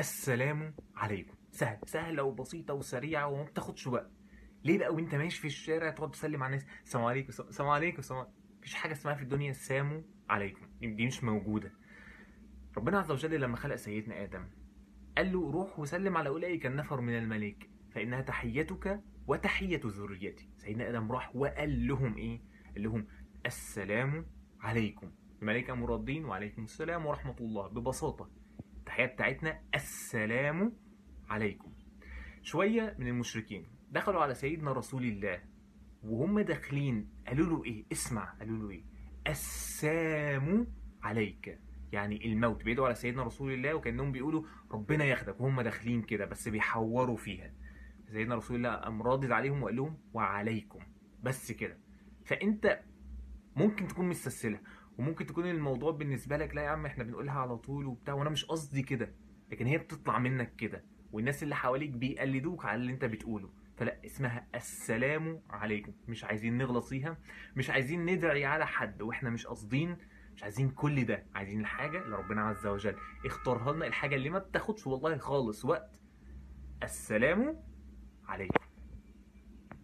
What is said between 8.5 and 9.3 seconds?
مفيش حاجة اسمها في